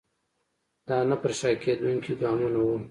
دا 0.87 0.97
نه 1.09 1.15
پر 1.21 1.31
شا 1.39 1.49
کېدونکي 1.63 2.13
ګامونه 2.21 2.59
وو. 2.65 2.75